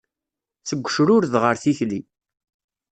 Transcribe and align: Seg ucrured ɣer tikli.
Seg 0.69 0.79
ucrured 0.85 1.33
ɣer 1.43 1.55
tikli. 1.63 1.99